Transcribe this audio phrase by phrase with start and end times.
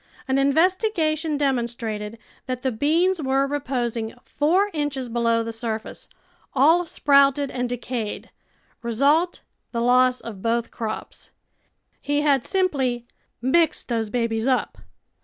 [0.27, 2.17] An investigation demonstrated
[2.47, 6.09] that the beans were reposing four inches below the surface,
[6.55, 8.31] all sprouted and decayed—
[8.81, 9.41] result,
[9.71, 11.29] the loss of both crops.
[12.01, 13.05] He had simply"
[13.43, 14.79] mixed those babies up."